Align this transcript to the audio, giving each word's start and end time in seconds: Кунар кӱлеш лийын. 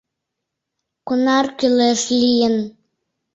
Кунар 1.07 1.45
кӱлеш 1.59 2.01
лийын. 2.19 2.55